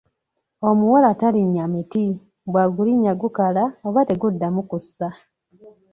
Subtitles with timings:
[0.69, 2.05] Omuwala talinnya miti,
[2.51, 5.07] bw’agulinnya gukala oba teguddamu kussa.